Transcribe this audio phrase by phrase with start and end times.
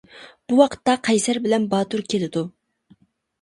[0.53, 2.45] بۇ ۋاقىتتا قەيسەر بىلەن باتۇر كېلىدۇ.